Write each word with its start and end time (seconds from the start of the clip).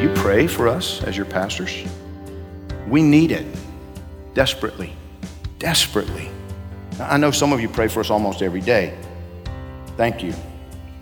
You 0.00 0.08
pray 0.14 0.46
for 0.46 0.66
us 0.66 1.02
as 1.02 1.14
your 1.14 1.26
pastors? 1.26 1.84
We 2.88 3.02
need 3.02 3.32
it 3.32 3.44
desperately. 4.32 4.94
Desperately. 5.58 6.30
I 6.98 7.18
know 7.18 7.30
some 7.30 7.52
of 7.52 7.60
you 7.60 7.68
pray 7.68 7.86
for 7.86 8.00
us 8.00 8.08
almost 8.08 8.40
every 8.40 8.62
day. 8.62 8.96
Thank 9.98 10.22
you. 10.22 10.32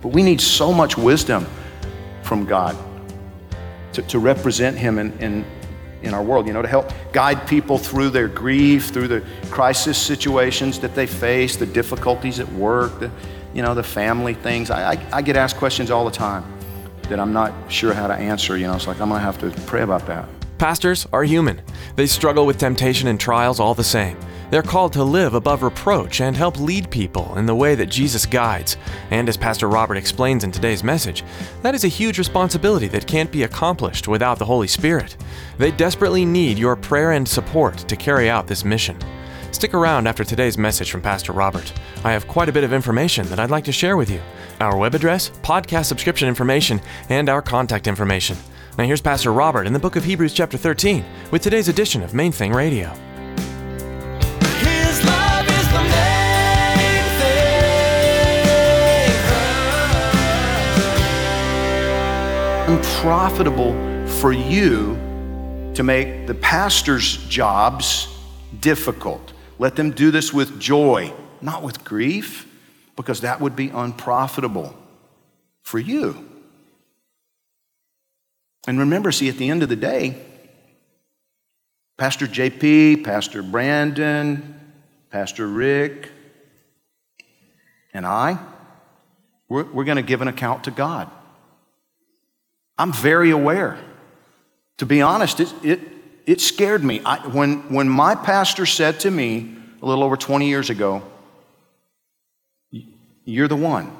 But 0.01 0.09
we 0.09 0.21
need 0.21 0.41
so 0.41 0.73
much 0.73 0.97
wisdom 0.97 1.47
from 2.23 2.43
God 2.43 2.75
to, 3.93 4.01
to 4.01 4.19
represent 4.19 4.77
Him 4.77 4.99
in, 4.99 5.17
in, 5.19 5.45
in 6.01 6.13
our 6.13 6.21
world, 6.21 6.45
you 6.45 6.51
know, 6.51 6.61
to 6.61 6.67
help 6.67 6.91
guide 7.13 7.47
people 7.47 7.77
through 7.77 8.09
their 8.09 8.27
grief, 8.27 8.89
through 8.89 9.07
the 9.07 9.23
crisis 9.49 9.97
situations 9.97 10.77
that 10.81 10.93
they 10.93 11.07
face, 11.07 11.55
the 11.55 11.65
difficulties 11.65 12.41
at 12.41 12.51
work, 12.51 12.99
the, 12.99 13.09
you 13.53 13.61
know, 13.61 13.73
the 13.73 13.81
family 13.81 14.33
things. 14.33 14.69
I, 14.69 14.91
I, 14.91 15.07
I 15.13 15.21
get 15.21 15.37
asked 15.37 15.55
questions 15.55 15.89
all 15.89 16.03
the 16.03 16.11
time 16.11 16.58
that 17.09 17.19
I'm 17.19 17.33
not 17.33 17.53
sure 17.71 17.93
how 17.93 18.07
to 18.07 18.13
answer. 18.13 18.57
You 18.57 18.67
know, 18.67 18.75
it's 18.75 18.87
like 18.87 19.01
I'm 19.01 19.09
going 19.09 19.19
to 19.19 19.25
have 19.25 19.39
to 19.39 19.49
pray 19.61 19.81
about 19.81 20.05
that. 20.07 20.27
Pastors 20.57 21.07
are 21.13 21.23
human. 21.23 21.61
They 21.95 22.05
struggle 22.05 22.45
with 22.45 22.57
temptation 22.57 23.07
and 23.07 23.19
trials 23.19 23.59
all 23.59 23.73
the 23.73 23.83
same. 23.83 24.17
They're 24.51 24.63
called 24.63 24.93
to 24.93 25.03
live 25.03 25.35
above 25.35 25.61
reproach 25.61 26.21
and 26.21 26.35
help 26.35 26.59
lead 26.59 26.89
people 26.89 27.37
in 27.37 27.45
the 27.45 27.55
way 27.55 27.75
that 27.75 27.85
Jesus 27.85 28.25
guides. 28.25 28.77
And 29.11 29.29
as 29.29 29.37
Pastor 29.37 29.69
Robert 29.69 29.95
explains 29.95 30.43
in 30.43 30.51
today's 30.51 30.83
message, 30.83 31.23
that 31.61 31.75
is 31.75 31.83
a 31.83 31.89
huge 31.89 32.17
responsibility 32.17 32.87
that 32.87 33.05
can't 33.05 33.31
be 33.31 33.43
accomplished 33.43 34.07
without 34.07 34.39
the 34.39 34.45
Holy 34.45 34.67
Spirit. 34.67 35.17
They 35.59 35.71
desperately 35.71 36.25
need 36.25 36.57
your 36.57 36.75
prayer 36.75 37.11
and 37.11 37.27
support 37.27 37.77
to 37.77 37.95
carry 37.95 38.29
out 38.29 38.47
this 38.47 38.65
mission. 38.65 38.97
Stick 39.51 39.73
around 39.73 40.07
after 40.07 40.23
today's 40.23 40.57
message 40.57 40.91
from 40.91 41.01
Pastor 41.01 41.33
Robert. 41.33 41.73
I 42.03 42.11
have 42.11 42.27
quite 42.27 42.47
a 42.49 42.51
bit 42.51 42.63
of 42.63 42.71
information 42.71 43.27
that 43.27 43.39
I'd 43.39 43.49
like 43.49 43.65
to 43.65 43.71
share 43.71 43.97
with 43.97 44.09
you 44.09 44.21
our 44.61 44.77
web 44.77 44.93
address, 44.95 45.31
podcast 45.41 45.85
subscription 45.85 46.27
information, 46.27 46.79
and 47.09 47.29
our 47.29 47.41
contact 47.41 47.87
information. 47.87 48.37
Now, 48.77 48.85
here's 48.85 49.01
Pastor 49.01 49.33
Robert 49.33 49.65
in 49.67 49.73
the 49.73 49.79
book 49.79 49.95
of 49.95 50.03
Hebrews, 50.05 50.33
chapter 50.33 50.57
13, 50.57 51.03
with 51.31 51.41
today's 51.41 51.67
edition 51.67 52.03
of 52.03 52.13
Main 52.13 52.31
Thing 52.31 52.53
Radio. 52.53 52.89
His 54.59 55.03
love 55.03 55.47
is 55.49 55.67
the 55.73 55.81
main 55.81 57.03
thing. 62.67 62.77
Unprofitable 62.77 63.73
for 64.19 64.31
you 64.31 64.95
to 65.73 65.83
make 65.83 66.27
the 66.27 66.35
pastor's 66.35 67.17
jobs 67.27 68.07
difficult. 68.61 69.33
Let 69.59 69.75
them 69.75 69.91
do 69.91 70.09
this 70.09 70.33
with 70.33 70.59
joy, 70.59 71.13
not 71.41 71.61
with 71.61 71.83
grief, 71.83 72.47
because 72.95 73.21
that 73.21 73.41
would 73.41 73.55
be 73.55 73.69
unprofitable 73.69 74.75
for 75.61 75.77
you. 75.77 76.27
And 78.65 78.79
remember, 78.79 79.11
see, 79.11 79.29
at 79.29 79.37
the 79.37 79.49
end 79.49 79.61
of 79.61 79.69
the 79.69 79.75
day, 79.75 80.17
Pastor 81.97 82.27
JP, 82.27 83.03
Pastor 83.03 83.43
Brandon, 83.43 84.59
Pastor 85.11 85.47
Rick, 85.47 86.09
and 87.93 88.05
I, 88.05 88.39
we're, 89.49 89.65
we're 89.65 89.83
going 89.83 89.97
to 89.97 90.01
give 90.01 90.21
an 90.21 90.27
account 90.29 90.63
to 90.65 90.71
God. 90.71 91.11
I'm 92.77 92.93
very 92.93 93.31
aware. 93.31 93.77
To 94.77 94.85
be 94.85 95.01
honest, 95.01 95.41
it, 95.41 95.53
it, 95.63 95.79
it 96.25 96.41
scared 96.41 96.83
me. 96.83 97.01
I, 97.05 97.27
when, 97.27 97.73
when 97.73 97.89
my 97.89 98.15
pastor 98.15 98.65
said 98.65 98.99
to 99.01 99.11
me 99.11 99.55
a 99.81 99.85
little 99.85 100.03
over 100.03 100.17
20 100.17 100.47
years 100.47 100.69
ago, 100.69 101.03
You're 103.25 103.47
the 103.47 103.55
one. 103.55 103.91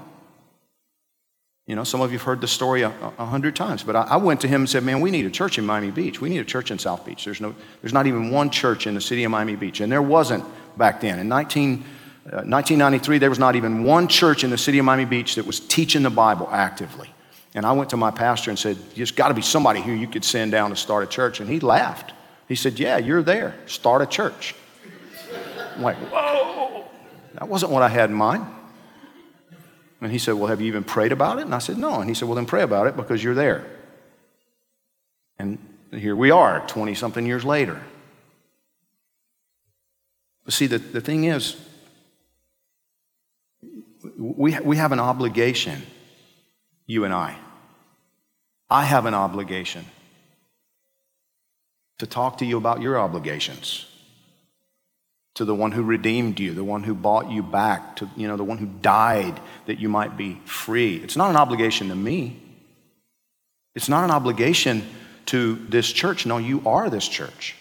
You 1.67 1.75
know, 1.75 1.83
some 1.83 2.01
of 2.01 2.11
you 2.11 2.17
have 2.17 2.25
heard 2.25 2.41
the 2.41 2.47
story 2.47 2.81
a, 2.81 2.89
a 3.19 3.25
hundred 3.25 3.55
times, 3.55 3.83
but 3.83 3.95
I, 3.95 4.01
I 4.01 4.17
went 4.17 4.41
to 4.41 4.47
him 4.47 4.61
and 4.61 4.69
said, 4.69 4.83
Man, 4.83 5.01
we 5.01 5.11
need 5.11 5.25
a 5.25 5.29
church 5.29 5.57
in 5.57 5.65
Miami 5.65 5.91
Beach. 5.91 6.19
We 6.19 6.29
need 6.29 6.39
a 6.39 6.45
church 6.45 6.71
in 6.71 6.79
South 6.79 7.05
Beach. 7.05 7.25
There's, 7.25 7.41
no, 7.41 7.53
there's 7.81 7.93
not 7.93 8.07
even 8.07 8.31
one 8.31 8.49
church 8.49 8.87
in 8.87 8.95
the 8.95 9.01
city 9.01 9.23
of 9.23 9.31
Miami 9.31 9.55
Beach. 9.55 9.79
And 9.79 9.91
there 9.91 10.01
wasn't 10.01 10.43
back 10.77 11.01
then. 11.01 11.19
In 11.19 11.27
19, 11.27 11.73
uh, 11.73 12.41
1993, 12.45 13.19
there 13.19 13.29
was 13.29 13.37
not 13.37 13.55
even 13.55 13.83
one 13.83 14.07
church 14.07 14.43
in 14.43 14.49
the 14.49 14.57
city 14.57 14.79
of 14.79 14.85
Miami 14.85 15.05
Beach 15.05 15.35
that 15.35 15.45
was 15.45 15.59
teaching 15.59 16.01
the 16.01 16.09
Bible 16.09 16.49
actively. 16.51 17.09
And 17.55 17.65
I 17.65 17.71
went 17.71 17.89
to 17.91 17.97
my 17.97 18.11
pastor 18.11 18.51
and 18.51 18.59
said, 18.59 18.77
There's 18.95 19.11
got 19.11 19.29
to 19.29 19.33
be 19.33 19.41
somebody 19.41 19.81
here 19.81 19.95
you 19.95 20.07
could 20.07 20.23
send 20.23 20.51
down 20.51 20.69
to 20.69 20.75
start 20.75 21.03
a 21.03 21.07
church. 21.07 21.39
And 21.39 21.49
he 21.49 21.59
laughed. 21.59 22.13
He 22.47 22.55
said, 22.55 22.79
Yeah, 22.79 22.97
you're 22.97 23.23
there. 23.23 23.55
Start 23.65 24.01
a 24.01 24.05
church. 24.05 24.55
I'm 25.75 25.81
like, 25.81 25.97
Whoa. 25.97 26.85
That 27.33 27.47
wasn't 27.47 27.71
what 27.71 27.83
I 27.83 27.89
had 27.89 28.09
in 28.09 28.15
mind. 28.15 28.45
And 30.01 30.11
he 30.11 30.17
said, 30.17 30.35
Well, 30.35 30.47
have 30.47 30.61
you 30.61 30.67
even 30.67 30.83
prayed 30.83 31.11
about 31.11 31.39
it? 31.39 31.45
And 31.45 31.55
I 31.55 31.59
said, 31.59 31.77
No. 31.77 31.99
And 31.99 32.09
he 32.09 32.13
said, 32.13 32.27
Well, 32.27 32.35
then 32.35 32.45
pray 32.45 32.61
about 32.61 32.87
it 32.87 32.95
because 32.95 33.23
you're 33.23 33.35
there. 33.35 33.65
And 35.39 35.57
here 35.91 36.15
we 36.15 36.31
are, 36.31 36.65
20 36.67 36.93
something 36.95 37.25
years 37.25 37.45
later. 37.45 37.81
But 40.43 40.53
see, 40.53 40.67
the, 40.67 40.77
the 40.77 41.01
thing 41.01 41.25
is, 41.25 41.55
we, 44.17 44.59
we 44.59 44.77
have 44.77 44.91
an 44.91 44.99
obligation, 44.99 45.81
you 46.89 47.05
and 47.05 47.13
I. 47.13 47.37
I 48.67 48.83
have 48.83 49.05
an 49.05 49.13
obligation 49.13 49.85
to 51.99 52.07
talk 52.07 52.39
to 52.39 52.45
you 52.45 52.57
about 52.57 52.81
your 52.81 52.97
obligations 52.97 53.85
to 55.35 55.45
the 55.45 55.53
one 55.53 55.71
who 55.71 55.83
redeemed 55.83 56.39
you, 56.39 56.53
the 56.55 56.63
one 56.63 56.81
who 56.81 56.95
bought 56.95 57.29
you 57.29 57.43
back, 57.43 57.97
to 57.97 58.09
you 58.17 58.27
know, 58.27 58.37
the 58.37 58.43
one 58.43 58.57
who 58.57 58.65
died 58.65 59.39
that 59.67 59.79
you 59.79 59.87
might 59.87 60.17
be 60.17 60.41
free. 60.45 60.95
It's 60.95 61.15
not 61.15 61.29
an 61.29 61.35
obligation 61.35 61.89
to 61.89 61.95
me. 61.95 62.41
It's 63.75 63.87
not 63.87 64.03
an 64.03 64.11
obligation 64.11 64.81
to 65.27 65.55
this 65.69 65.91
church. 65.91 66.25
No, 66.25 66.39
you 66.39 66.63
are 66.65 66.89
this 66.89 67.07
church. 67.07 67.55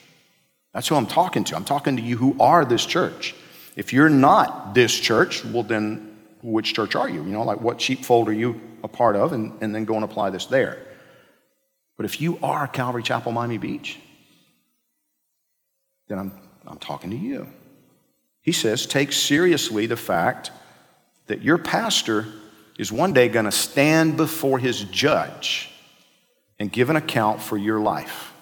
That's 0.72 0.88
who 0.88 0.96
I'm 0.96 1.06
talking 1.06 1.44
to. 1.44 1.56
I'm 1.56 1.66
talking 1.66 1.98
to 1.98 2.02
you 2.02 2.16
who 2.16 2.34
are 2.40 2.64
this 2.64 2.86
church. 2.86 3.34
If 3.76 3.92
you're 3.92 4.08
not 4.08 4.74
this 4.74 4.98
church, 4.98 5.44
well, 5.44 5.64
then 5.64 6.16
which 6.42 6.72
church 6.72 6.96
are 6.96 7.10
you? 7.10 7.22
You 7.22 7.30
know, 7.30 7.42
like 7.42 7.60
what 7.60 7.78
sheepfold 7.78 8.28
are 8.28 8.32
you 8.32 8.58
a 8.82 8.88
part 8.88 9.16
of? 9.16 9.32
And, 9.32 9.52
and 9.60 9.74
then 9.74 9.84
go 9.84 9.94
and 9.94 10.04
apply 10.04 10.30
this 10.30 10.46
there. 10.46 10.78
But 11.96 12.06
if 12.06 12.20
you 12.20 12.38
are 12.42 12.66
Calvary 12.68 13.02
Chapel, 13.02 13.32
Miami 13.32 13.58
Beach, 13.58 13.98
then 16.08 16.18
I'm, 16.18 16.32
I'm 16.66 16.78
talking 16.78 17.10
to 17.10 17.16
you. 17.16 17.48
He 18.40 18.52
says, 18.52 18.86
take 18.86 19.12
seriously 19.12 19.86
the 19.86 19.96
fact 19.96 20.50
that 21.26 21.42
your 21.42 21.58
pastor 21.58 22.26
is 22.78 22.92
one 22.92 23.12
day 23.12 23.28
going 23.28 23.44
to 23.44 23.52
stand 23.52 24.16
before 24.16 24.58
his 24.58 24.84
judge 24.84 25.70
and 26.58 26.72
give 26.72 26.88
an 26.88 26.96
account 26.96 27.42
for 27.42 27.56
your 27.56 27.80
life. 27.80 28.32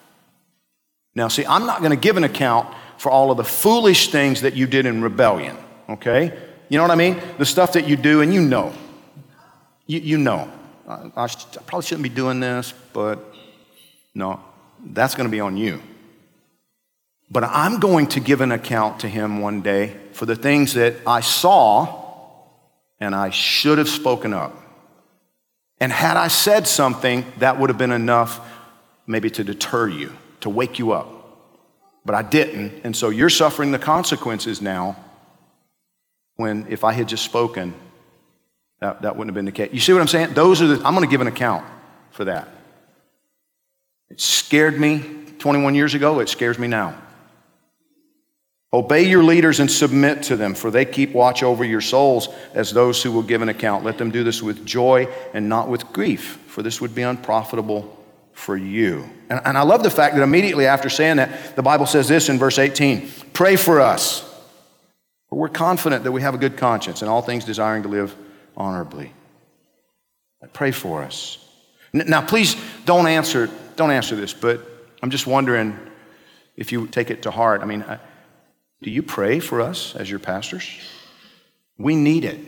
Now, 1.15 1.29
see, 1.29 1.47
I'm 1.47 1.67
not 1.67 1.81
going 1.81 1.91
to 1.91 1.97
give 1.97 2.17
an 2.17 2.25
account 2.25 2.69
for 2.99 3.11
all 3.11 3.31
of 3.31 3.37
the 3.37 3.45
foolish 3.45 4.11
things 4.11 4.43
that 4.43 4.55
you 4.55 4.67
did 4.67 4.87
in 4.87 5.03
rebellion, 5.03 5.57
okay? 5.89 6.39
You 6.69 6.77
know 6.77 6.85
what 6.85 6.91
I 6.91 6.97
mean? 6.97 7.21
The 7.39 7.47
stuff 7.47 7.73
that 7.73 7.89
you 7.89 7.97
do 7.97 8.21
and 8.21 8.33
you 8.33 8.43
know. 8.43 8.73
You, 9.87 10.01
you 10.01 10.19
know. 10.19 10.51
I, 10.87 11.11
I, 11.17 11.25
I 11.25 11.29
probably 11.67 11.87
shouldn't 11.87 12.03
be 12.03 12.09
doing 12.09 12.41
this, 12.41 12.73
but 12.93 13.19
no, 14.15 14.41
that's 14.85 15.15
going 15.15 15.29
to 15.29 15.31
be 15.31 15.41
on 15.41 15.57
you. 15.57 15.83
But 17.31 17.45
I'm 17.45 17.81
going 17.81 18.07
to 18.09 18.21
give 18.21 18.41
an 18.41 18.53
account 18.53 19.01
to 19.01 19.09
him 19.09 19.41
one 19.41 19.61
day 19.61 19.97
for 20.13 20.27
the 20.27 20.37
things 20.37 20.75
that 20.75 20.95
I 21.07 21.21
saw 21.21 22.05
and 23.01 23.15
I 23.15 23.31
should 23.31 23.79
have 23.79 23.89
spoken 23.89 24.33
up. 24.33 24.55
And 25.81 25.93
had 25.93 26.17
I 26.17 26.29
said 26.29 26.67
something, 26.67 27.27
that 27.39 27.59
would 27.59 27.69
have 27.69 27.79
been 27.79 27.93
enough 27.93 28.41
maybe 29.07 29.29
to 29.31 29.45
deter 29.45 29.89
you, 29.89 30.17
to 30.41 30.49
wake 30.49 30.79
you 30.79 30.93
up. 30.93 31.13
But 32.05 32.15
I 32.15 32.23
didn't. 32.23 32.81
And 32.85 32.97
so 32.97 33.11
you're 33.11 33.29
suffering 33.29 33.73
the 33.73 33.79
consequences 33.79 34.63
now 34.63 34.97
when 36.37 36.67
if 36.71 36.85
I 36.85 36.93
had 36.93 37.09
just 37.09 37.25
spoken, 37.25 37.75
that, 38.81 39.03
that 39.03 39.17
wouldn't 39.17 39.31
have 39.31 39.35
been 39.35 39.47
the 39.47 39.53
case. 39.53 39.71
You 39.73 39.81
see 39.81 39.93
what 39.93 40.03
I'm 40.03 40.09
saying? 40.09 40.35
Those 40.35 40.61
are 40.61 40.67
the, 40.67 40.77
I'm 40.77 40.95
going 40.95 41.07
to 41.07 41.11
give 41.11 41.21
an 41.21 41.27
account. 41.27 41.65
for 42.11 42.25
that. 42.25 42.49
It 44.11 44.21
scared 44.21 44.79
me 44.79 45.03
21 45.39 45.75
years 45.75 45.95
ago, 45.95 46.21
it 46.21 46.29
scares 46.29 46.59
me 46.59 46.69
now. 46.69 46.97
Obey 48.73 49.05
your 49.05 49.23
leaders 49.23 49.61
and 49.61 49.71
submit 49.71 50.25
to 50.25 50.37
them, 50.37 50.55
for 50.55 50.71
they 50.71 50.85
keep 50.85 51.13
watch 51.13 51.43
over 51.43 51.65
your 51.65 51.81
souls 51.81 52.29
as 52.53 52.73
those 52.73 53.03
who 53.03 53.13
will 53.13 53.23
give 53.23 53.41
an 53.41 53.49
account. 53.49 53.85
Let 53.85 53.97
them 53.97 54.11
do 54.11 54.25
this 54.25 54.43
with 54.43 54.67
joy 54.67 55.09
and 55.33 55.49
not 55.49 55.69
with 55.69 55.93
grief, 55.93 56.39
for 56.47 56.63
this 56.63 56.81
would 56.81 56.95
be 56.95 57.03
unprofitable 57.03 57.97
for 58.33 58.57
you. 58.57 59.09
And, 59.31 59.41
and 59.45 59.57
I 59.57 59.63
love 59.63 59.83
the 59.83 59.91
fact 59.91 60.15
that 60.15 60.23
immediately 60.23 60.67
after 60.67 60.91
saying 60.91 61.17
that, 61.17 61.57
the 61.57 61.63
Bible 61.63 61.87
says 61.87 62.09
this 62.09 62.29
in 62.29 62.39
verse 62.39 62.59
18 62.59 63.11
Pray 63.33 63.57
for 63.57 63.81
us. 63.81 64.23
For 65.29 65.39
we're 65.39 65.49
confident 65.49 66.05
that 66.05 66.13
we 66.13 66.23
have 66.23 66.35
a 66.35 66.39
good 66.39 66.57
conscience 66.57 67.03
and 67.03 67.11
all 67.11 67.23
things 67.23 67.45
desiring 67.45 67.83
to 67.85 67.89
live 67.89 68.15
honorably. 68.57 69.13
I 70.43 70.47
Pray 70.47 70.71
for 70.71 71.03
us. 71.03 71.39
Now, 71.93 72.21
please 72.21 72.57
don't 72.85 73.07
answer, 73.07 73.51
don't 73.77 73.91
answer 73.91 74.17
this, 74.17 74.35
but 74.35 74.61
I'm 75.03 75.11
just 75.11 75.27
wondering 75.27 75.79
if 76.57 76.73
you 76.73 76.87
take 76.87 77.11
it 77.11 77.23
to 77.23 77.31
heart. 77.31 77.63
I 77.63 77.65
mean, 77.65 77.83
uh, 77.83 77.99
do 78.83 78.91
you 78.91 79.03
pray 79.03 79.41
for 79.41 79.61
us 79.61 79.95
as 79.97 80.11
your 80.11 80.19
pastors? 80.19 80.69
We 81.79 81.97
need 81.97 82.25
it 82.25 82.41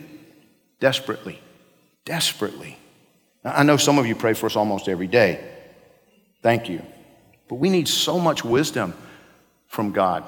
desperately, 0.79 1.39
desperately. 2.05 2.77
I 3.43 3.63
know 3.63 3.77
some 3.77 3.97
of 3.97 4.05
you 4.05 4.15
pray 4.15 4.33
for 4.33 4.45
us 4.45 4.55
almost 4.55 4.87
every 4.87 5.07
day. 5.07 5.43
Thank 6.41 6.69
you. 6.69 6.81
But 7.47 7.55
we 7.55 7.69
need 7.69 7.87
so 7.87 8.19
much 8.19 8.43
wisdom 8.43 8.93
from 9.67 9.91
God 9.91 10.23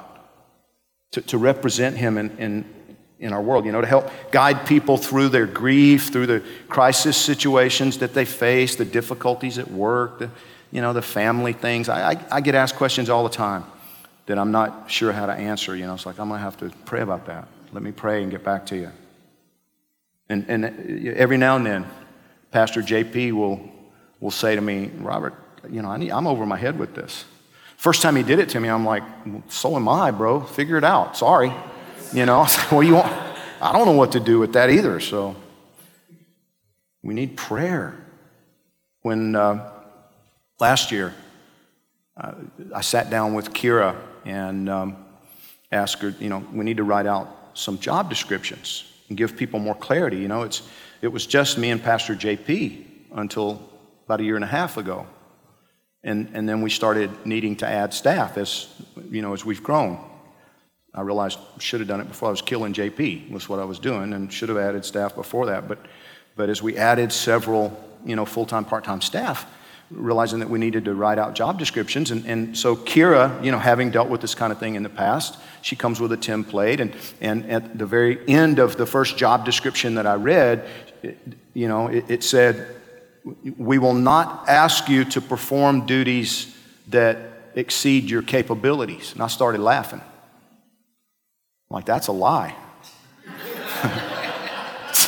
to, 1.11 1.21
to 1.21 1.37
represent 1.37 1.97
Him 1.97 2.17
in, 2.17 2.37
in, 2.37 2.65
in 3.21 3.33
our 3.33 3.41
world, 3.41 3.65
you 3.65 3.71
know, 3.71 3.81
to 3.81 3.88
help 3.88 4.09
guide 4.31 4.65
people 4.65 4.97
through 4.97 5.29
their 5.29 5.45
grief, 5.45 6.09
through 6.09 6.25
the 6.25 6.44
crisis 6.68 7.15
situations 7.15 8.00
that 8.00 8.13
they 8.15 8.25
face, 8.25 8.75
the 8.75 8.83
difficulties 8.83 9.59
at 9.59 9.69
work, 9.69 10.19
the, 10.19 10.29
you 10.71 10.81
know, 10.81 10.91
the 10.91 11.03
family 11.03 11.53
things. 11.53 11.88
I, 11.88 12.13
I, 12.13 12.25
I 12.31 12.41
get 12.41 12.56
asked 12.56 12.75
questions 12.75 13.09
all 13.09 13.23
the 13.23 13.29
time 13.29 13.63
that 14.25 14.39
I'm 14.39 14.51
not 14.51 14.89
sure 14.89 15.12
how 15.12 15.27
to 15.27 15.33
answer. 15.33 15.75
You 15.75 15.85
know, 15.85 15.94
it's 15.94 16.06
like, 16.06 16.19
I'm 16.19 16.29
going 16.29 16.39
to 16.39 16.44
have 16.44 16.57
to 16.57 16.71
pray 16.85 17.01
about 17.01 17.27
that. 17.27 17.47
Let 17.71 17.83
me 17.83 17.91
pray 17.91 18.23
and 18.23 18.31
get 18.31 18.44
back 18.44 18.65
to 18.68 18.75
you. 18.75 18.91
And, 20.27 20.45
and 20.50 20.65
uh, 20.65 21.12
every 21.15 21.38
now 21.38 21.57
and 21.57 21.65
then, 21.65 21.85
Pastor 22.50 22.81
JP 22.81 23.33
will, 23.33 23.62
will 24.19 24.31
say 24.31 24.56
to 24.56 24.62
me, 24.62 24.89
Robert, 24.97 25.35
you 25.69 25.83
know, 25.83 25.89
I 25.89 25.97
need, 25.97 26.12
I'm 26.12 26.25
over 26.25 26.45
my 26.45 26.57
head 26.57 26.79
with 26.79 26.95
this. 26.95 27.25
First 27.77 28.01
time 28.01 28.15
he 28.15 28.24
did 28.24 28.39
it 28.39 28.50
to 28.50 28.59
me, 28.59 28.67
I'm 28.67 28.85
like, 28.85 29.03
so 29.50 29.75
am 29.75 29.88
I, 29.88 30.09
bro. 30.09 30.41
Figure 30.41 30.77
it 30.77 30.83
out. 30.83 31.17
Sorry. 31.17 31.53
You 32.13 32.25
know, 32.25 32.39
I 32.39 32.41
was 32.41 32.57
like, 32.57 32.71
what 32.73 32.81
do 32.81 32.87
you 32.87 32.95
want? 32.95 33.13
I 33.61 33.71
don't 33.71 33.85
know 33.85 33.93
what 33.93 34.11
to 34.13 34.19
do 34.19 34.37
with 34.37 34.53
that 34.53 34.69
either. 34.69 34.99
So 34.99 35.33
we 37.01 37.13
need 37.13 37.37
prayer. 37.37 37.95
When 39.01 39.33
uh, 39.33 39.71
last 40.59 40.91
year, 40.91 41.13
uh, 42.17 42.33
I 42.75 42.81
sat 42.81 43.09
down 43.09 43.33
with 43.33 43.53
Kira 43.53 43.95
and 44.25 44.69
um, 44.69 44.97
asked 45.71 46.01
her, 46.01 46.09
you 46.19 46.27
know, 46.27 46.45
we 46.51 46.65
need 46.65 46.77
to 46.77 46.83
write 46.83 47.05
out 47.05 47.29
some 47.53 47.79
job 47.79 48.09
descriptions 48.09 48.91
and 49.07 49.17
give 49.17 49.37
people 49.37 49.59
more 49.59 49.75
clarity. 49.75 50.17
You 50.17 50.27
know, 50.27 50.41
it's, 50.41 50.63
it 51.01 51.07
was 51.07 51.25
just 51.25 51.57
me 51.57 51.69
and 51.69 51.81
Pastor 51.81 52.13
JP 52.13 52.83
until 53.13 53.69
about 54.05 54.19
a 54.19 54.23
year 54.23 54.35
and 54.35 54.43
a 54.43 54.49
half 54.49 54.75
ago. 54.75 55.07
And, 56.03 56.29
and 56.33 56.47
then 56.49 56.61
we 56.61 56.71
started 56.71 57.09
needing 57.25 57.55
to 57.57 57.67
add 57.67 57.93
staff 57.93 58.37
as, 58.37 58.67
you 59.09 59.21
know, 59.21 59.31
as 59.31 59.45
we've 59.45 59.63
grown. 59.63 60.10
I 60.93 61.01
realized 61.01 61.39
should 61.59 61.79
have 61.79 61.88
done 61.88 62.01
it 62.01 62.07
before 62.07 62.27
I 62.27 62.31
was 62.31 62.41
killing 62.41 62.73
JP, 62.73 63.31
was 63.31 63.47
what 63.47 63.59
I 63.59 63.65
was 63.65 63.79
doing, 63.79 64.13
and 64.13 64.31
should 64.31 64.49
have 64.49 64.57
added 64.57 64.83
staff 64.83 65.15
before 65.15 65.45
that. 65.45 65.67
But, 65.67 65.79
but 66.35 66.49
as 66.49 66.61
we 66.61 66.77
added 66.77 67.13
several, 67.13 67.77
you 68.05 68.15
know, 68.15 68.25
full-time, 68.25 68.65
part-time 68.65 69.01
staff, 69.01 69.45
realizing 69.89 70.39
that 70.39 70.49
we 70.49 70.59
needed 70.59 70.85
to 70.85 70.93
write 70.93 71.19
out 71.19 71.35
job 71.35 71.59
descriptions. 71.59 72.11
And, 72.11 72.25
and 72.25 72.57
so 72.57 72.75
Kira, 72.75 73.43
you 73.43 73.51
know, 73.51 73.59
having 73.59 73.91
dealt 73.91 74.09
with 74.09 74.21
this 74.21 74.35
kind 74.35 74.51
of 74.51 74.59
thing 74.59 74.75
in 74.75 74.83
the 74.83 74.89
past, 74.89 75.38
she 75.61 75.75
comes 75.75 75.99
with 75.99 76.11
a 76.11 76.17
template. 76.17 76.79
And, 76.79 76.95
and 77.19 77.49
at 77.49 77.77
the 77.77 77.85
very 77.85 78.19
end 78.27 78.59
of 78.59 78.77
the 78.77 78.85
first 78.85 79.17
job 79.17 79.45
description 79.45 79.95
that 79.95 80.07
I 80.07 80.15
read, 80.15 80.67
it, 81.03 81.17
you 81.53 81.67
know, 81.67 81.88
it, 81.88 82.09
it 82.09 82.23
said, 82.23 82.75
we 83.57 83.77
will 83.77 83.93
not 83.93 84.49
ask 84.49 84.89
you 84.89 85.05
to 85.05 85.21
perform 85.21 85.85
duties 85.85 86.55
that 86.88 87.17
exceed 87.55 88.09
your 88.09 88.21
capabilities. 88.21 89.13
And 89.13 89.21
I 89.21 89.27
started 89.27 89.61
laughing. 89.61 90.01
I'm 91.71 91.75
like, 91.75 91.85
that's 91.85 92.07
a 92.07 92.12
lie. 92.12 92.53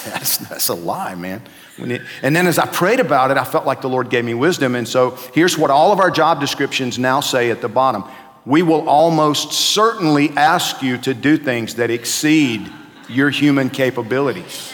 that's, 0.06 0.38
that's 0.38 0.70
a 0.70 0.74
lie, 0.74 1.14
man. 1.14 1.42
And 1.78 2.34
then 2.34 2.48
as 2.48 2.58
I 2.58 2.66
prayed 2.68 3.02
about 3.02 3.32
it, 3.32 3.38
I 3.38 3.44
felt 3.44 3.66
like 3.66 3.82
the 3.82 3.90
Lord 3.90 4.10
gave 4.10 4.24
me 4.24 4.34
wisdom. 4.34 4.76
And 4.76 4.88
so 4.88 5.18
here's 5.34 5.58
what 5.58 5.72
all 5.72 5.92
of 5.92 6.00
our 6.00 6.10
job 6.10 6.40
descriptions 6.40 6.98
now 6.98 7.20
say 7.20 7.52
at 7.52 7.60
the 7.60 7.68
bottom 7.68 8.06
We 8.46 8.62
will 8.62 8.88
almost 8.88 9.52
certainly 9.52 10.30
ask 10.38 10.82
you 10.82 10.98
to 11.00 11.14
do 11.14 11.36
things 11.36 11.76
that 11.76 11.92
exceed 11.92 12.72
your 13.10 13.30
human 13.30 13.70
capabilities. 13.70 14.74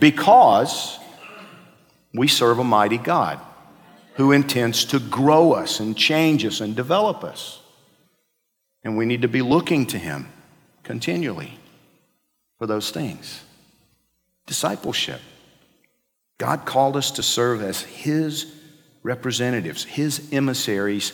Because 0.00 0.98
we 2.12 2.26
serve 2.26 2.58
a 2.58 2.64
mighty 2.64 2.98
God 2.98 3.38
who 4.14 4.32
intends 4.32 4.86
to 4.86 4.98
grow 4.98 5.52
us 5.52 5.78
and 5.78 5.96
change 5.96 6.44
us 6.44 6.60
and 6.60 6.74
develop 6.74 7.22
us. 7.22 7.60
And 8.82 8.98
we 8.98 9.06
need 9.06 9.22
to 9.22 9.28
be 9.28 9.42
looking 9.42 9.86
to 9.86 9.98
Him 9.98 10.32
continually 10.88 11.52
for 12.58 12.66
those 12.66 12.90
things. 12.90 13.44
Discipleship. 14.46 15.20
God 16.38 16.64
called 16.64 16.96
us 16.96 17.10
to 17.12 17.22
serve 17.22 17.60
as 17.60 17.82
His 17.82 18.50
representatives, 19.02 19.84
His 19.84 20.32
emissaries 20.32 21.12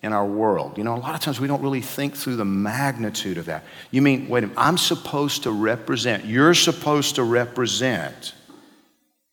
in 0.00 0.12
our 0.12 0.24
world. 0.24 0.78
You 0.78 0.84
know, 0.84 0.94
a 0.94 1.00
lot 1.00 1.16
of 1.16 1.20
times 1.20 1.40
we 1.40 1.48
don't 1.48 1.60
really 1.60 1.80
think 1.80 2.14
through 2.14 2.36
the 2.36 2.44
magnitude 2.44 3.36
of 3.36 3.46
that. 3.46 3.64
You 3.90 4.00
mean, 4.00 4.28
wait 4.28 4.44
a 4.44 4.46
minute, 4.46 4.62
I'm 4.62 4.78
supposed 4.78 5.42
to 5.42 5.50
represent, 5.50 6.24
you're 6.24 6.54
supposed 6.54 7.16
to 7.16 7.24
represent 7.24 8.32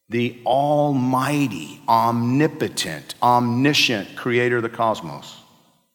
the 0.10 0.42
almighty, 0.44 1.82
omnipotent, 1.88 3.14
omniscient 3.22 4.16
creator 4.16 4.58
of 4.58 4.64
the 4.64 4.70
cosmos. 4.70 5.38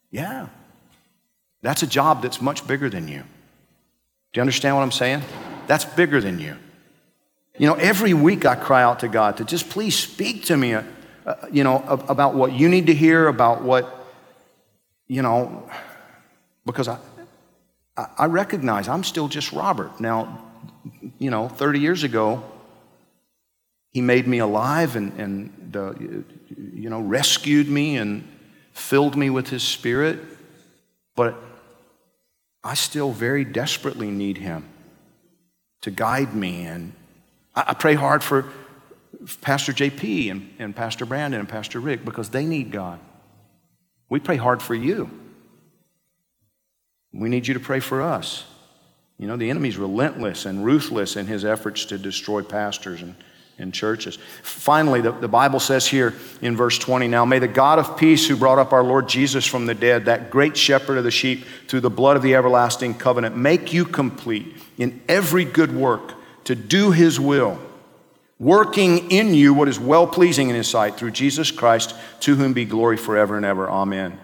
Yeah. 0.09 0.47
That's 1.61 1.83
a 1.83 1.87
job 1.87 2.21
that's 2.21 2.41
much 2.41 2.65
bigger 2.65 2.89
than 2.89 3.09
you. 3.09 3.23
Do 4.31 4.39
you 4.39 4.41
understand 4.41 4.75
what 4.75 4.83
I'm 4.83 4.91
saying? 4.91 5.23
That's 5.67 5.85
bigger 5.85 6.21
than 6.21 6.39
you. 6.39 6.55
You 7.57 7.67
know, 7.67 7.73
every 7.75 8.13
week 8.13 8.45
I 8.45 8.55
cry 8.55 8.83
out 8.83 8.99
to 9.01 9.07
God 9.07 9.37
to 9.37 9.43
just 9.43 9.69
please 9.69 9.97
speak 9.97 10.45
to 10.45 10.55
me, 10.55 10.73
uh, 10.73 10.83
uh, 11.25 11.35
you 11.51 11.63
know, 11.63 11.83
about 12.07 12.35
what 12.35 12.53
you 12.53 12.69
need 12.69 12.87
to 12.87 12.93
hear, 12.93 13.27
about 13.27 13.63
what, 13.63 14.07
you 15.07 15.21
know, 15.21 15.69
because 16.65 16.87
I, 16.87 16.97
I 18.17 18.25
recognize 18.25 18.87
I'm 18.87 19.03
still 19.03 19.27
just 19.27 19.51
Robert. 19.51 19.99
Now, 19.99 20.45
you 21.17 21.31
know, 21.31 21.49
30 21.49 21.79
years 21.79 22.03
ago, 22.03 22.43
he 23.89 24.01
made 24.01 24.27
me 24.27 24.37
alive 24.37 24.95
and, 24.95 25.19
and 25.19 25.75
uh, 25.75 25.93
you 25.99 26.89
know, 26.89 27.01
rescued 27.01 27.67
me 27.67 27.97
and 27.97 28.27
filled 28.71 29.17
me 29.17 29.29
with 29.29 29.49
his 29.49 29.63
spirit. 29.63 30.19
But 31.15 31.35
I 32.63 32.73
still 32.73 33.11
very 33.11 33.45
desperately 33.45 34.11
need 34.11 34.37
him 34.37 34.67
to 35.81 35.91
guide 35.91 36.35
me. 36.35 36.65
And 36.65 36.93
I, 37.55 37.73
pray 37.73 37.95
hard 37.95 38.23
for 38.23 38.45
Pastor 39.41 39.71
JP 39.71 40.31
and, 40.31 40.53
and 40.59 40.75
Pastor 40.75 41.05
Brandon 41.05 41.39
and 41.39 41.49
Pastor 41.49 41.79
Rick 41.79 42.03
because 42.03 42.29
they 42.29 42.45
need 42.45 42.71
God. 42.71 42.99
We 44.09 44.19
pray 44.19 44.37
hard 44.37 44.61
for 44.61 44.75
you. 44.75 45.09
We 47.13 47.29
need 47.29 47.47
you 47.47 47.53
to 47.53 47.59
pray 47.59 47.79
for 47.79 48.01
us. 48.01 48.45
You 49.17 49.27
know, 49.27 49.35
the 49.35 49.49
enemy's 49.49 49.77
relentless 49.77 50.45
and 50.45 50.63
ruthless 50.63 51.15
in 51.15 51.27
his 51.27 51.43
efforts 51.43 51.85
to 51.85 51.97
destroy 51.97 52.41
pastors 52.41 53.01
and 53.01 53.15
in 53.59 53.71
churches. 53.71 54.17
Finally, 54.41 55.01
the, 55.01 55.11
the 55.11 55.27
Bible 55.27 55.59
says 55.59 55.85
here 55.87 56.13
in 56.41 56.55
verse 56.55 56.77
20 56.77 57.07
now, 57.07 57.25
may 57.25 57.39
the 57.39 57.47
God 57.47 57.79
of 57.79 57.97
peace 57.97 58.27
who 58.27 58.35
brought 58.35 58.59
up 58.59 58.73
our 58.73 58.83
Lord 58.83 59.07
Jesus 59.07 59.45
from 59.45 59.65
the 59.65 59.75
dead, 59.75 60.05
that 60.05 60.29
great 60.29 60.57
shepherd 60.57 60.97
of 60.97 61.03
the 61.03 61.11
sheep, 61.11 61.45
through 61.67 61.81
the 61.81 61.89
blood 61.89 62.17
of 62.17 62.23
the 62.23 62.35
everlasting 62.35 62.95
covenant, 62.95 63.35
make 63.35 63.73
you 63.73 63.85
complete 63.85 64.55
in 64.77 65.01
every 65.07 65.45
good 65.45 65.73
work 65.73 66.13
to 66.45 66.55
do 66.55 66.91
his 66.91 67.19
will, 67.19 67.59
working 68.39 69.11
in 69.11 69.33
you 69.33 69.53
what 69.53 69.67
is 69.67 69.79
well 69.79 70.07
pleasing 70.07 70.49
in 70.49 70.55
his 70.55 70.67
sight 70.67 70.95
through 70.95 71.11
Jesus 71.11 71.51
Christ, 71.51 71.93
to 72.21 72.35
whom 72.35 72.53
be 72.53 72.65
glory 72.65 72.97
forever 72.97 73.35
and 73.35 73.45
ever. 73.45 73.69
Amen. 73.69 74.19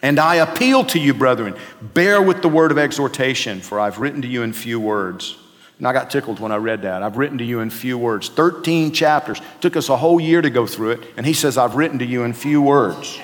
And 0.00 0.20
I 0.20 0.36
appeal 0.36 0.84
to 0.84 1.00
you, 1.00 1.12
brethren, 1.12 1.56
bear 1.82 2.22
with 2.22 2.40
the 2.40 2.48
word 2.48 2.70
of 2.70 2.78
exhortation, 2.78 3.60
for 3.60 3.80
I've 3.80 3.98
written 3.98 4.22
to 4.22 4.28
you 4.28 4.42
in 4.42 4.52
few 4.52 4.78
words 4.78 5.36
and 5.78 5.86
I 5.86 5.92
got 5.92 6.10
tickled 6.10 6.40
when 6.40 6.50
I 6.50 6.56
read 6.56 6.82
that. 6.82 7.02
I've 7.02 7.16
written 7.16 7.38
to 7.38 7.44
you 7.44 7.60
in 7.60 7.70
few 7.70 7.96
words. 7.96 8.28
13 8.28 8.92
chapters. 8.92 9.40
Took 9.60 9.76
us 9.76 9.88
a 9.88 9.96
whole 9.96 10.20
year 10.20 10.42
to 10.42 10.50
go 10.50 10.66
through 10.66 10.92
it. 10.92 11.00
And 11.16 11.24
he 11.24 11.32
says, 11.32 11.56
I've 11.56 11.76
written 11.76 12.00
to 12.00 12.04
you 12.04 12.24
in 12.24 12.32
few 12.32 12.60
words. 12.60 13.18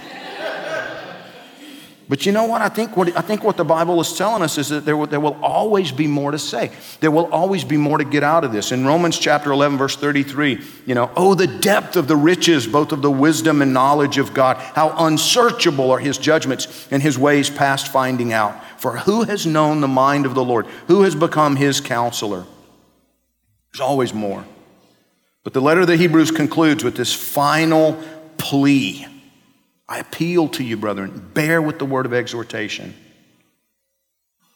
But 2.07 2.27
you 2.27 2.33
know 2.33 2.45
what? 2.45 2.61
I 2.61 2.69
think 2.69 2.99
what, 2.99 3.17
I 3.17 3.23
think 3.23 3.43
what 3.43 3.57
the 3.57 3.65
Bible 3.65 3.99
is 4.01 4.17
telling 4.17 4.43
us 4.43 4.59
is 4.59 4.69
that 4.69 4.85
there 4.85 4.97
will, 4.97 5.07
there 5.07 5.21
will 5.21 5.43
always 5.43 5.91
be 5.91 6.07
more 6.07 6.33
to 6.33 6.39
say. 6.39 6.71
There 7.01 7.11
will 7.11 7.33
always 7.33 7.65
be 7.65 7.79
more 7.79 7.97
to 7.97 8.05
get 8.05 8.23
out 8.23 8.45
of 8.45 8.53
this. 8.53 8.73
In 8.73 8.87
Romans 8.87 9.19
chapter 9.19 9.51
11, 9.51 9.79
verse 9.79 9.97
33, 9.97 10.61
you 10.85 10.95
know, 10.95 11.11
oh, 11.17 11.35
the 11.35 11.47
depth 11.47 11.97
of 11.97 12.07
the 12.07 12.17
riches, 12.17 12.67
both 12.67 12.93
of 12.93 13.01
the 13.01 13.11
wisdom 13.11 13.63
and 13.63 13.73
knowledge 13.73 14.19
of 14.19 14.35
God. 14.35 14.59
How 14.59 14.95
unsearchable 15.07 15.91
are 15.93 15.99
his 15.99 16.19
judgments 16.19 16.87
and 16.91 17.03
his 17.03 17.19
ways 17.19 17.49
past 17.49 17.89
finding 17.89 18.35
out. 18.35 18.55
For 18.85 18.99
who 18.99 19.23
has 19.23 19.47
known 19.47 19.81
the 19.81 19.88
mind 19.88 20.26
of 20.26 20.35
the 20.35 20.45
Lord? 20.45 20.67
Who 20.88 21.05
has 21.05 21.14
become 21.14 21.57
his 21.57 21.81
counselor? 21.81 22.45
There's 23.73 23.81
always 23.81 24.12
more. 24.12 24.45
But 25.43 25.55
the 25.55 25.62
letter 25.62 25.81
of 25.81 25.87
the 25.87 25.97
Hebrews 25.97 26.31
concludes 26.31 26.85
with 26.85 26.95
this 26.95 27.14
final 27.14 27.99
plea. 28.37 29.07
I 29.88 30.00
appeal 30.00 30.49
to 30.49 30.62
you, 30.62 30.76
brethren, 30.76 31.31
bear 31.33 31.62
with 31.62 31.79
the 31.79 31.87
word 31.87 32.05
of 32.05 32.12
exhortation. 32.12 32.93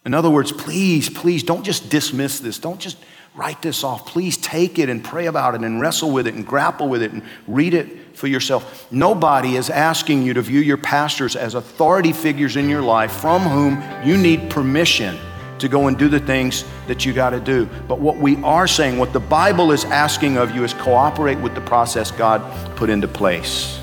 In 0.04 0.12
other 0.12 0.28
words, 0.28 0.52
please, 0.52 1.08
please 1.08 1.42
don't 1.42 1.64
just 1.64 1.88
dismiss 1.88 2.38
this. 2.38 2.58
Don't 2.58 2.80
just 2.80 2.98
write 3.34 3.62
this 3.62 3.82
off. 3.82 4.04
Please 4.04 4.36
take 4.36 4.78
it 4.78 4.90
and 4.90 5.02
pray 5.02 5.24
about 5.24 5.54
it 5.54 5.62
and 5.62 5.80
wrestle 5.80 6.10
with 6.10 6.26
it 6.26 6.34
and 6.34 6.46
grapple 6.46 6.90
with 6.90 7.00
it 7.00 7.12
and 7.12 7.22
read 7.46 7.72
it 7.72 8.07
for 8.18 8.26
yourself. 8.26 8.86
Nobody 8.90 9.56
is 9.56 9.70
asking 9.70 10.24
you 10.24 10.34
to 10.34 10.42
view 10.42 10.60
your 10.60 10.76
pastors 10.76 11.36
as 11.36 11.54
authority 11.54 12.12
figures 12.12 12.56
in 12.56 12.68
your 12.68 12.82
life 12.82 13.12
from 13.12 13.42
whom 13.42 13.82
you 14.06 14.18
need 14.18 14.50
permission 14.50 15.16
to 15.58 15.68
go 15.68 15.86
and 15.88 15.98
do 15.98 16.08
the 16.08 16.20
things 16.20 16.64
that 16.86 17.04
you 17.04 17.12
got 17.12 17.30
to 17.30 17.40
do. 17.40 17.66
But 17.86 18.00
what 18.00 18.18
we 18.18 18.36
are 18.42 18.66
saying, 18.66 18.98
what 18.98 19.12
the 19.12 19.20
Bible 19.20 19.72
is 19.72 19.84
asking 19.84 20.36
of 20.36 20.54
you, 20.54 20.64
is 20.64 20.74
cooperate 20.74 21.38
with 21.38 21.54
the 21.54 21.60
process 21.60 22.10
God 22.10 22.42
put 22.76 22.90
into 22.90 23.08
place. 23.08 23.77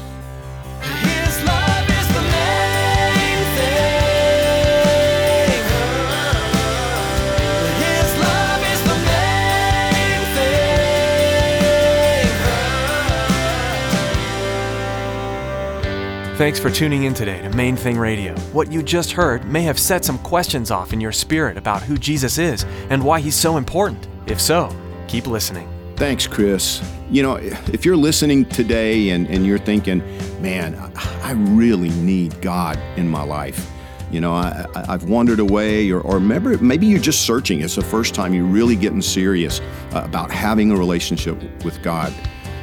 Thanks 16.36 16.60
for 16.60 16.70
tuning 16.70 17.06
in 17.06 17.13
today 17.13 17.42
to 17.44 17.50
Main 17.51 17.77
Thing 17.77 17.98
Radio. 17.98 18.36
What 18.51 18.70
you 18.70 18.84
just 18.84 19.13
heard 19.13 19.46
may 19.46 19.62
have 19.62 19.80
set 19.80 20.04
some 20.04 20.20
questions 20.20 20.70
off 20.70 20.92
in 20.92 21.00
your 21.00 21.13
spirit 21.13 21.56
about 21.56 21.82
who 21.82 21.98
Jesus 21.98 22.38
is 22.38 22.65
and 22.89 23.01
why 23.01 23.22
he's 23.22 23.36
so 23.36 23.56
important. 23.56 24.06
If 24.27 24.42
so, 24.42 24.70
keep 25.08 25.27
listening. 25.27 25.70
Thanks, 25.96 26.27
Chris. 26.27 26.82
You 27.10 27.24
know, 27.24 27.36
if 27.38 27.86
you're 27.86 27.96
listening 27.96 28.44
today 28.44 29.12
and, 29.12 29.27
and 29.27 29.46
you're 29.46 29.58
thinking, 29.58 30.00
man, 30.42 30.75
I 31.24 31.32
really 31.32 31.89
need 32.01 32.42
God 32.42 32.77
in 32.98 33.08
my 33.08 33.24
life. 33.24 33.72
You 34.12 34.20
know, 34.20 34.34
I, 34.34 34.65
I've 34.75 35.06
wandered 35.06 35.39
away, 35.39 35.89
or, 35.89 36.01
or 36.01 36.20
maybe, 36.20 36.58
maybe 36.58 36.86
you're 36.86 37.00
just 37.00 37.25
searching. 37.25 37.62
It's 37.62 37.75
the 37.75 37.82
first 37.82 38.13
time 38.13 38.34
you're 38.34 38.44
really 38.44 38.75
getting 38.75 39.01
serious 39.01 39.62
uh, 39.94 40.01
about 40.04 40.32
having 40.32 40.70
a 40.72 40.75
relationship 40.75 41.42
with 41.63 41.82
God. 41.82 42.13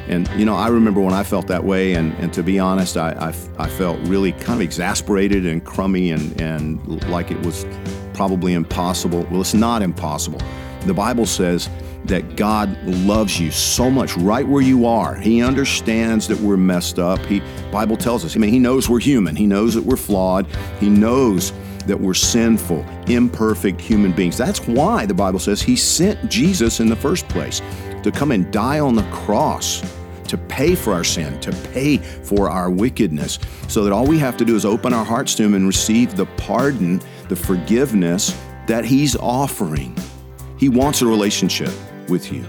And, 0.07 0.27
you 0.37 0.45
know, 0.45 0.55
I 0.55 0.67
remember 0.67 0.99
when 0.99 1.13
I 1.13 1.23
felt 1.23 1.47
that 1.47 1.63
way, 1.63 1.93
and, 1.93 2.13
and 2.15 2.33
to 2.33 2.43
be 2.43 2.59
honest, 2.59 2.97
I, 2.97 3.11
I, 3.11 3.63
I 3.63 3.69
felt 3.69 3.99
really 4.01 4.33
kind 4.33 4.53
of 4.53 4.61
exasperated 4.61 5.45
and 5.45 5.63
crummy 5.63 6.11
and, 6.11 6.39
and 6.41 7.09
like 7.09 7.31
it 7.31 7.39
was 7.45 7.65
probably 8.13 8.53
impossible. 8.53 9.25
Well, 9.31 9.41
it's 9.41 9.53
not 9.53 9.81
impossible. 9.81 10.41
The 10.81 10.93
Bible 10.93 11.25
says 11.25 11.69
that 12.05 12.35
God 12.35 12.77
loves 12.83 13.39
you 13.39 13.49
so 13.49 13.89
much 13.89 14.17
right 14.17 14.45
where 14.45 14.61
you 14.61 14.85
are. 14.85 15.15
He 15.15 15.41
understands 15.41 16.27
that 16.27 16.39
we're 16.39 16.57
messed 16.57 16.99
up. 16.99 17.19
He 17.19 17.41
Bible 17.71 17.95
tells 17.95 18.25
us. 18.25 18.35
I 18.35 18.39
mean, 18.39 18.51
he 18.51 18.59
knows 18.59 18.89
we're 18.89 18.99
human. 18.99 19.35
He 19.35 19.47
knows 19.47 19.73
that 19.75 19.83
we're 19.83 19.95
flawed. 19.95 20.45
He 20.81 20.89
knows 20.89 21.53
that 21.87 21.99
we're 21.99 22.13
sinful, 22.13 22.85
imperfect 23.07 23.79
human 23.79 24.11
beings. 24.11 24.37
That's 24.37 24.65
why 24.67 25.05
the 25.05 25.13
Bible 25.13 25.39
says 25.39 25.61
he 25.61 25.75
sent 25.75 26.29
Jesus 26.29 26.79
in 26.79 26.87
the 26.87 26.95
first 26.95 27.27
place 27.29 27.61
to 28.03 28.11
come 28.11 28.31
and 28.31 28.51
die 28.51 28.79
on 28.79 28.95
the 28.95 29.03
cross 29.11 29.81
to 30.27 30.37
pay 30.37 30.75
for 30.75 30.93
our 30.93 31.03
sin, 31.03 31.39
to 31.41 31.51
pay 31.73 31.97
for 31.97 32.49
our 32.49 32.71
wickedness, 32.71 33.37
so 33.67 33.83
that 33.83 33.91
all 33.93 34.07
we 34.07 34.17
have 34.17 34.37
to 34.37 34.45
do 34.45 34.55
is 34.55 34.65
open 34.65 34.93
our 34.93 35.05
hearts 35.05 35.35
to 35.35 35.43
Him 35.43 35.53
and 35.53 35.67
receive 35.67 36.15
the 36.15 36.25
pardon, 36.37 36.99
the 37.29 37.35
forgiveness 37.35 38.35
that 38.67 38.85
He's 38.85 39.15
offering. 39.15 39.95
He 40.57 40.69
wants 40.69 41.01
a 41.01 41.05
relationship 41.05 41.71
with 42.09 42.31
you. 42.31 42.43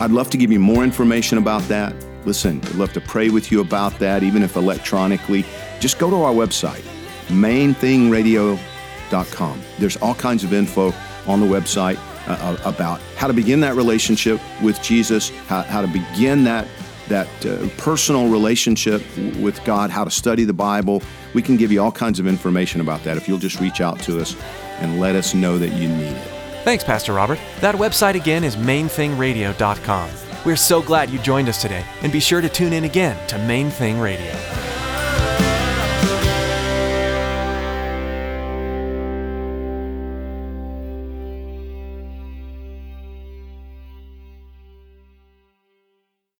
I'd 0.00 0.12
love 0.12 0.30
to 0.30 0.38
give 0.38 0.52
you 0.52 0.60
more 0.60 0.84
information 0.84 1.38
about 1.38 1.62
that. 1.64 1.92
Listen, 2.24 2.60
I'd 2.64 2.76
love 2.76 2.92
to 2.94 3.00
pray 3.00 3.30
with 3.30 3.52
you 3.52 3.60
about 3.60 3.98
that, 3.98 4.22
even 4.22 4.42
if 4.42 4.56
electronically. 4.56 5.44
Just 5.80 5.98
go 5.98 6.08
to 6.10 6.16
our 6.16 6.32
website, 6.32 6.84
mainthingradio.com. 7.26 9.62
There's 9.78 9.96
all 9.96 10.14
kinds 10.14 10.44
of 10.44 10.54
info 10.54 10.94
on 11.26 11.40
the 11.40 11.46
website 11.46 11.98
uh, 12.28 12.56
about 12.64 13.00
how 13.16 13.26
to 13.26 13.32
begin 13.32 13.60
that 13.60 13.74
relationship 13.74 14.40
with 14.62 14.80
Jesus, 14.82 15.30
how, 15.46 15.62
how 15.62 15.80
to 15.80 15.88
begin 15.88 16.44
that 16.44 16.66
that 17.08 17.46
uh, 17.46 17.66
personal 17.78 18.28
relationship 18.28 19.02
with 19.38 19.64
God, 19.64 19.88
how 19.88 20.04
to 20.04 20.10
study 20.10 20.44
the 20.44 20.52
Bible. 20.52 21.02
We 21.32 21.40
can 21.40 21.56
give 21.56 21.72
you 21.72 21.82
all 21.82 21.90
kinds 21.90 22.20
of 22.20 22.26
information 22.26 22.82
about 22.82 23.02
that 23.04 23.16
if 23.16 23.26
you'll 23.26 23.38
just 23.38 23.60
reach 23.60 23.80
out 23.80 23.98
to 24.00 24.20
us 24.20 24.36
and 24.80 25.00
let 25.00 25.16
us 25.16 25.34
know 25.34 25.58
that 25.58 25.70
you 25.70 25.88
need 25.88 26.12
it. 26.12 26.28
Thanks, 26.64 26.84
Pastor 26.84 27.14
Robert. 27.14 27.38
That 27.60 27.76
website 27.76 28.14
again 28.14 28.44
is 28.44 28.56
mainthingradio.com. 28.56 30.10
We're 30.44 30.56
so 30.56 30.82
glad 30.82 31.10
you 31.10 31.18
joined 31.20 31.48
us 31.48 31.60
today, 31.60 31.84
and 32.02 32.12
be 32.12 32.20
sure 32.20 32.40
to 32.40 32.48
tune 32.48 32.72
in 32.72 32.84
again 32.84 33.26
to 33.28 33.38
Main 33.38 33.70
Thing 33.70 33.98
Radio. 33.98 34.77